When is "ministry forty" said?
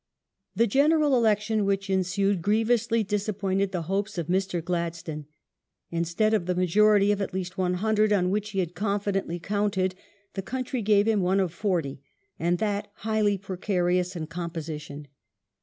11.51-12.01